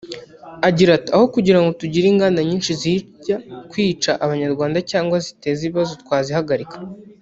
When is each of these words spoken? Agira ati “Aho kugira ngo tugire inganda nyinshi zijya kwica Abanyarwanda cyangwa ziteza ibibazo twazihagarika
Agira 0.67 0.91
ati 0.97 1.09
“Aho 1.15 1.25
kugira 1.35 1.59
ngo 1.59 1.69
tugire 1.81 2.05
inganda 2.09 2.39
nyinshi 2.49 2.71
zijya 2.81 3.37
kwica 3.69 4.11
Abanyarwanda 4.25 4.77
cyangwa 4.91 5.15
ziteza 5.25 5.59
ibibazo 5.63 5.93
twazihagarika 6.03 6.77